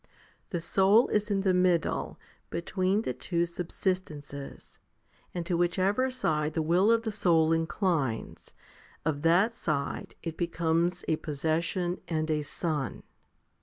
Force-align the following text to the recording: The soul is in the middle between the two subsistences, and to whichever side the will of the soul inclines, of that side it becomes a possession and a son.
The 0.49 0.59
soul 0.59 1.09
is 1.09 1.29
in 1.29 1.41
the 1.41 1.53
middle 1.53 2.19
between 2.49 3.03
the 3.03 3.13
two 3.13 3.43
subsistences, 3.45 4.79
and 5.31 5.45
to 5.45 5.55
whichever 5.55 6.09
side 6.09 6.55
the 6.55 6.63
will 6.63 6.91
of 6.91 7.03
the 7.03 7.11
soul 7.11 7.53
inclines, 7.53 8.51
of 9.05 9.21
that 9.21 9.53
side 9.53 10.15
it 10.23 10.37
becomes 10.37 11.05
a 11.07 11.17
possession 11.17 12.01
and 12.07 12.31
a 12.31 12.41
son. 12.41 13.03